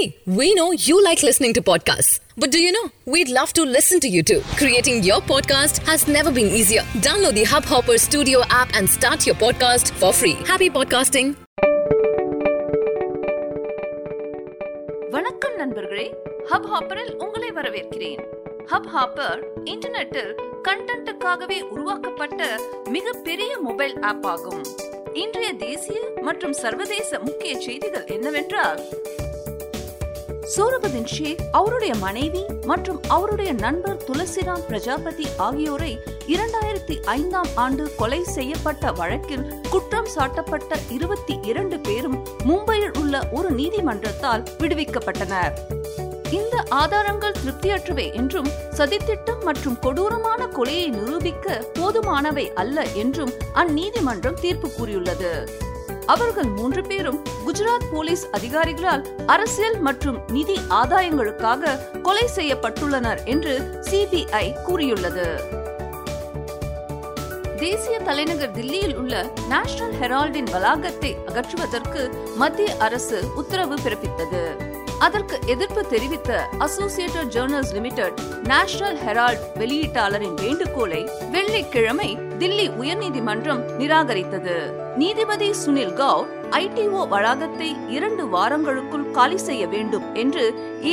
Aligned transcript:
Hey, 0.00 0.16
we 0.26 0.52
know 0.54 0.72
you 0.72 1.02
like 1.02 1.22
listening 1.22 1.52
to 1.54 1.62
podcasts. 1.62 2.18
But 2.36 2.50
do 2.50 2.58
you 2.58 2.72
know? 2.72 2.90
We'd 3.06 3.28
love 3.30 3.52
to 3.54 3.62
listen 3.64 4.00
to 4.00 4.08
you 4.08 4.22
too. 4.22 4.40
Creating 4.56 5.02
your 5.02 5.20
podcast 5.22 5.78
has 5.86 6.06
never 6.08 6.30
been 6.30 6.48
easier. 6.50 6.82
Download 7.00 7.34
the 7.34 7.44
Hubhopper 7.44 7.98
Studio 7.98 8.42
app 8.50 8.74
and 8.74 8.90
start 8.90 9.26
your 9.26 9.36
podcast 9.36 9.92
for 9.92 10.12
free. 10.14 10.36
Happy 10.46 10.70
podcasting. 10.70 11.28
வணக்கம் 15.10 15.54
நண்பர்களே 15.60 16.04
hub 16.50 16.66
ஹாப்பரில் 16.70 17.12
உங்களை 17.24 17.50
வரவேற்கிறேன் 17.58 18.22
hub 18.72 18.88
hopper 18.94 19.40
இன்டர்நெட்டில் 19.72 20.32
கண்டென்ட்டுக்காகவே 20.68 21.58
உருவாக்கப்பட்ட 21.74 22.40
மிகப்பெரிய 22.96 23.52
mobile 23.66 23.96
app 24.10 24.26
ஆகும் 24.32 24.62
இன்றைய 25.22 25.50
தேசிய 25.64 25.98
மற்றும் 26.28 26.56
சர்வதேச 26.62 27.20
முக்கிய 27.28 27.52
செய்திகள் 27.66 28.08
என்னவென்றால் 28.16 28.80
சூரபதின் 30.53 31.05
ஷேக் 31.05 31.41
அவருடைய 31.51 31.95
மனைவி 31.95 32.41
மற்றும் 32.65 33.01
அவருடைய 33.07 33.51
நண்பர் 33.53 34.03
துளசிராம் 34.07 34.63
பிரஜாபதி 34.67 35.27
ஆகியோரை 35.37 35.99
இரண்டாயிரத்தி 36.27 36.95
ஐந்தாம் 37.05 37.51
ஆண்டு 37.55 37.95
கொலை 37.95 38.23
செய்யப்பட்ட 38.23 38.91
வழக்கில் 38.91 39.45
குற்றம் 39.69 40.09
சாட்டப்பட்ட 40.15 40.79
இருபத்தி 40.89 41.39
இரண்டு 41.41 41.79
பேரும் 41.79 42.17
மும்பையில் 42.43 42.97
உள்ள 42.97 43.23
ஒரு 43.31 43.51
நீதிமன்றத்தால் 43.51 44.43
விடுவிக்கப்பட்டனர். 44.57 45.53
இந்த 46.29 46.63
ஆதாரங்கள் 46.69 47.39
திருப்தியற்றவை 47.43 48.13
என்றும் 48.13 48.51
சதித்திட்டம் 48.77 49.43
மற்றும் 49.43 49.79
கொடூரமான 49.79 50.45
கொலையை 50.45 50.87
நிரூபிக்க 50.89 51.65
போதுமானவை 51.73 52.53
அல்ல 52.53 52.85
என்றும் 52.95 53.33
அந்நீதிமன்றம் 53.53 54.39
தீர்ப்பு 54.41 54.71
கூறியுள்ளது. 54.71 55.33
அவர்கள் 56.13 56.49
மூன்று 56.57 56.81
பேரும் 56.81 57.19
குஜராத் 57.45 57.87
போலீஸ் 57.91 58.23
அதிகாரிகளால் 58.31 59.03
அரசியல் 59.25 59.77
மற்றும் 59.79 60.17
நிதி 60.27 60.55
ஆதாயங்களுக்காக 60.69 62.01
கொலை 62.01 62.25
செய்யப்பட்டுள்ளனர் 62.35 63.21
என்று 63.25 63.53
சிபிஐ 63.89 64.61
கூறியுள்ளது. 64.61 65.27
தேசிய 67.57 67.99
தலைநகர் 67.99 68.51
தில்லியில் 68.51 68.95
உள்ள 68.95 69.15
நேஷனல் 69.49 69.95
ஹெரால்டின் 70.01 70.51
வளாகத்தை 70.51 71.11
அகற்றுவதற்கு 71.25 72.03
மத்திய 72.35 72.75
அரசு 72.79 73.19
உத்தரவு 73.35 73.75
பிறப்பித்தது. 73.75 74.43
அதற்கு 75.05 75.39
எதிர்ப்பு 75.45 75.87
தெரிவித்த 75.87 76.31
Associated 76.59 77.31
Journals 77.35 77.73
Limited 77.73 78.17
National 78.43 78.97
Herald 78.97 79.45
வெளியீட்டாளரின் 79.55 80.35
வேண்டுகோளை 80.41 81.09
வெள்ளிக்கிழமை 81.31 82.09
தில்லி 82.39 82.67
உயர்நீதிமன்றம் 82.81 83.63
நிராகரித்தது. 83.79 84.55
நீதிபதி 84.97 85.49
சுனில் 85.65 85.93
கவுர் 85.93 86.29
ஐடிஓ 86.49 87.07
வளாகத்தை 87.07 87.69
இரண்டு 87.89 88.25
வாரங்களுக்குள் 88.25 89.11
காலி 89.11 89.37
செய்ய 89.37 89.67
வேண்டும் 89.67 90.15
என்று 90.15 90.45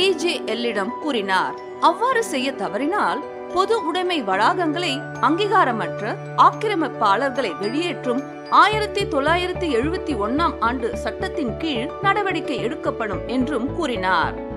ஏஜேஎல்லிடம் 0.03 0.93
கூறினார். 1.01 1.55
அவ்வாறு 1.79 2.23
செய்ய 2.23 2.51
தவறினால் 2.51 3.21
பொது 3.53 3.85
உடைமை 3.85 4.23
வளாகங்களை 4.23 5.01
அங்கீகாரமற்ற 5.21 6.15
ஆக்கிரமிப்பாளர்களை 6.37 7.59
வெளியேற்றும் 7.59 8.21
ஆயிரத்தி 8.49 9.05
தொள்ளாயிரத்தி 9.05 9.67
எழுபத்தி 9.75 10.13
ஒன்னாம் 10.15 10.55
ஆண்டு 10.59 10.97
சட்டத்தின் 10.97 11.57
கீழ் 11.57 11.89
நடவடிக்கை 12.01 12.57
எடுக்கப்படும் 12.57 13.27
என்றும் 13.27 13.75
கூறினார். 13.75 14.48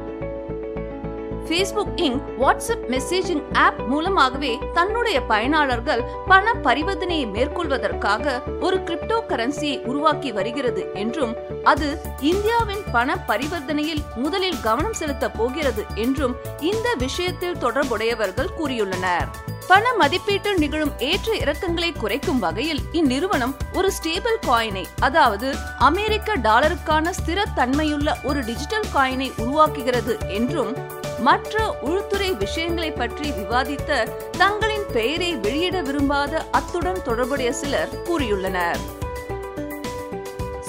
Facebook 1.49 1.93
Inc 1.97 2.23
WhatsApp 2.41 2.85
messaging 2.89 3.43
app 3.53 3.87
மூலமாகவே 3.87 4.59
தன்னுடைய 4.75 5.21
பயனாளர்கள் 5.21 6.03
பண 6.27 6.53
பரிவர்த்தனையை 6.63 7.27
மேற்கொள்வதற்காக 7.31 8.43
ஒரு 8.61 8.77
கிரிப்டோ 8.77 9.19
கரன்சியை 9.29 9.85
உருவாக்கி 9.85 10.33
வருகிறது 10.33 10.91
என்றும் 10.95 11.37
அது 11.65 12.01
இந்தியாவின் 12.21 12.83
பண 12.93 13.25
பரிவர்த்தனையில் 13.29 14.03
முதலில் 14.15 14.61
கவனம் 14.61 14.93
செலுத்த 14.93 15.31
போகிறது 15.31 15.85
என்றும் 15.95 16.37
இந்த 16.61 16.95
விஷயத்தில் 16.99 17.59
தொடர்புடையவர்கள் 17.59 18.51
கூறியுள்ளனர். 18.59 19.27
பண 19.69 19.93
மதிப்பீட்டில் 19.93 20.59
நிகழும் 20.59 20.93
ஏற்ற 20.99 21.33
இறக்கங்களை 21.33 21.93
குறைக்கும் 21.99 22.39
வகையில் 22.39 22.81
இந்நிறுவனம் 22.93 23.55
ஒரு 23.73 23.91
ஸ்டேபிள் 24.03 24.39
காயினை 24.47 24.85
அதாவது 25.01 25.55
அமெரிக்க 25.79 26.37
டாலருக்கான 26.37 27.13
ஸ்திரத்தன்மையுள்ள 27.25 28.15
ஒரு 28.23 28.45
டிஜிட்டல் 28.45 28.85
காயினை 28.95 29.33
உருவாக்குகிறது 29.39 30.29
என்றும் 30.29 31.01
மற்ற 31.27 31.65
உள்துறை 31.81 32.31
விஷயங்களை 32.35 32.91
பற்றி 32.93 33.31
விவாதித்த 33.31 33.91
தங்களின் 34.39 34.87
பெயரை 34.93 35.31
வெளியிட 35.37 35.81
விரும்பாத 35.81 36.43
அத்துடன் 36.51 37.03
தொடர்புடைய 37.03 37.53
சிலர் 37.53 37.93
கூறியுள்ளனர். 38.09 38.83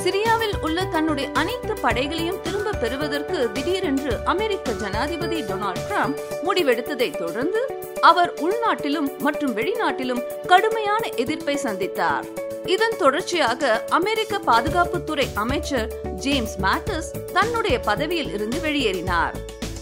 சிரியாவில் 0.03 0.55
உள்ள 0.61 0.85
தன்னுடைய 0.85 1.29
அனைத்து 1.33 1.73
படைகளையும் 1.81 2.41
திரும்ப 2.41 2.71
பெறுவதற்கு 2.71 3.51
திடீரென்று 3.51 4.13
அமெரிக்க 4.25 4.71
ஜனாதிபதி 4.71 5.41
டொனால்ட் 5.41 5.83
ட்ரம்ப் 5.89 6.19
முடிவெடுத்ததை 6.43 7.17
தொடர்ந்து 7.17 7.61
அவர் 8.01 8.33
உள்நாட்டிலும் 8.33 9.09
மற்றும் 9.17 9.55
வெளிநாட்டிலும் 9.57 10.23
கடுமையான 10.47 11.09
எதிர்ப்பை 11.15 11.55
சந்தித்தார். 11.63 12.25
இதன் 12.65 12.97
தொடர்ச்சியாக 12.97 13.83
அமெரிக்க 13.89 14.39
பாதுகாப்புத்துறை 14.45 15.27
அமைச்சர் 15.33 15.89
ஜேம்ஸ் 16.15 16.57
மேட்டஸ் 16.61 17.11
தன்னுடைய 17.33 17.79
பதவியில் 17.79 18.33
இருந்து 18.33 18.59
வெளியேறினார். 18.59 19.37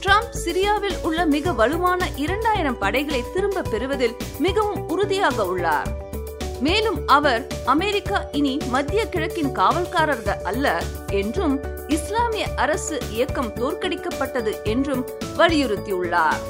ட்ரம்ப் 0.06 0.36
சிரியாவில் 0.46 0.96
உள்ள 1.02 1.26
மிக 1.26 1.52
வலுவான 1.52 2.08
இரண்டாயிரம் 2.16 2.78
படைகளை 2.78 3.24
திரும்ப 3.34 3.62
பெறுவதில் 3.62 4.16
மிகவும் 4.40 4.88
உறுதியாக 4.88 5.46
உள்ளார். 5.46 5.90
மேலும் 6.60 7.08
அவர் 7.08 7.48
அமெரிக்கா 7.66 8.26
இனி 8.32 8.60
மத்திய 8.70 9.06
கிழக்கின் 9.06 9.56
காவல்காரர்கள் 9.56 10.42
அல்ல 10.44 10.84
என்றும் 11.08 11.60
இஸ்லாமிய 11.88 12.48
அரசு 12.56 13.02
இயக்கம் 13.10 13.54
தோற்கடிக்கப்பட்டது 13.56 14.64
என்றும் 14.64 15.06
வலியுறுத்தியுள்ளார். 15.38 16.42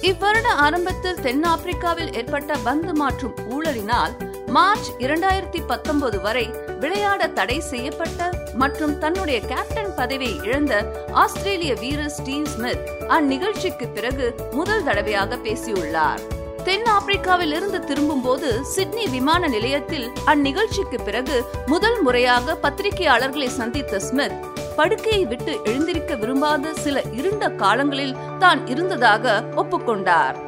இவ்வருட 0.00 0.46
ஆரம்பத்தில் 0.56 1.20
தென்னாப்பிரிக்காவில் 1.22 2.14
ஏற்பட்ட 2.14 2.56
பந்து 2.64 2.94
மாற்றும் 2.94 3.34
ஊழலினால் 3.50 4.14
மார்ச் 4.54 4.88
இரண்டாயிரத்தி 4.98 5.60
பத்தொன்பது 5.66 6.20
வரை 6.20 6.44
விளையாட 6.80 7.28
தடை 7.28 7.60
செய்யப்பட்ட 7.60 8.30
மற்றும் 8.54 8.98
தன்னுடைய 8.98 9.40
கேப்டன் 9.40 9.94
பதவியை 9.96 10.36
இழந்த 10.42 10.74
ஆஸ்திரேலிய 11.12 11.74
வீரர் 11.74 12.10
ஸ்டீவ் 12.10 12.44
ஸ்மித் 12.44 12.84
அந்நிகழ்ச்சிக்கு 13.08 13.92
பிறகு 13.94 14.34
முதல் 14.50 14.84
தடவையாக 14.84 15.36
பேசியுள்ளார். 15.36 16.20
தென் 16.64 16.86
ஆப்பிரிக்காவில் 16.86 17.52
இருந்து 17.52 17.84
திரும்பும் 17.84 18.22
போது 18.22 18.64
சிட்னி 18.64 19.06
விமான 19.06 19.48
நிலையத்தில் 19.48 20.10
அந்நிகழ்ச்சிக்கு 20.26 21.00
பிறகு 21.04 21.44
முதல் 21.66 22.02
முறையாக 22.02 22.58
பத்திரிகையாளர்களை 22.62 23.46
சந்தித்த 23.46 24.00
ஸ்மித் 24.00 24.38
படுக்கையை 24.76 25.24
விட்டு 25.24 25.60
எழுந்திருக்க 25.64 26.14
விரும்பாத 26.14 26.72
சில 26.74 27.02
இருண்ட 27.12 27.50
காலங்களில் 27.50 28.16
தான் 28.38 28.66
இருந்ததாக 28.66 29.44
ஒப்புக்கொண்டார். 29.56 30.43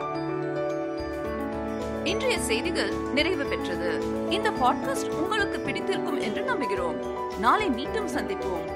இன்றைய 2.07 2.39
செய்திகள் 2.39 2.91
நிறைவு 3.15 3.45
பெற்றது. 3.45 4.03
இந்த 4.31 4.51
பாட்காஸ்ட் 4.51 5.11
உங்களுக்கு 5.11 5.61
பிடித்திருக்கும் 5.61 6.21
என்று 6.21 6.43
நம்புகிறோம். 6.43 6.97
நாளை 7.39 7.69
மீண்டும் 7.69 8.09
சந்திப்போம். 8.09 8.67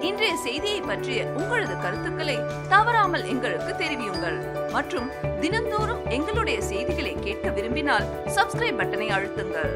இன்றைய 0.00 0.36
செய்தியை 0.36 0.80
பற்றிய 0.80 1.24
உங்களது 1.24 1.78
கருத்துக்களை 1.78 2.38
தவறாமல் 2.68 3.26
எங்களுக்கு 3.26 3.84
தெரிவியுங்கள். 3.84 4.70
மற்றும் 4.72 5.10
தினந்தோறும் 5.40 6.06
எங்களுடைய 6.08 6.62
செய்திகளை 6.62 7.16
கேட்க 7.20 7.50
விரும்பினால் 7.50 8.04
சப்ஸ்கிரைப் 8.24 8.78
பட்டனை 8.78 9.08
அழுத்துங்கள். 9.08 9.72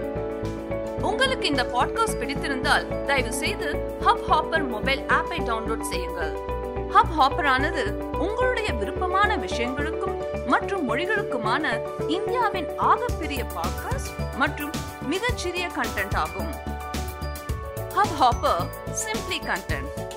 உங்களுக்கு 1.00 1.48
இந்த 1.48 1.62
பாட்காஸ்ட் 1.62 2.18
பிடித்திருந்தால் 2.20 3.04
தயவு 3.04 3.32
செய்து 3.32 3.96
ஹப் 4.04 4.24
ஹாப்பர் 4.28 4.68
மொபைல் 4.68 5.00
ஆப்பை 5.00 5.38
டவுன்லோட் 5.38 5.80
செய்யுங்கள். 5.80 6.32
ஹப் 6.88 7.20
ஹாப்பர் 7.20 7.46
ஆனது 7.46 7.94
உங்களுடைய 8.18 8.72
விருப்பமான 8.72 9.36
விஷயங்களுக்கும் 9.36 10.17
மற்றும் 10.48 10.88
மொழிகளுக்குமான 10.88 11.80
இந்தியாவின் 12.08 12.78
ஆகப்பெரிய 12.78 13.44
பாட்காஸ்ட் 13.44 14.36
மற்றும் 14.36 14.72
மிகச்சிறிய 15.02 15.68
கண்டென்ட் 15.68 16.14
ஆகும். 16.14 16.52
Hub 17.94 18.14
hopper 18.20 18.66
simply 19.04 19.38
content 19.44 20.07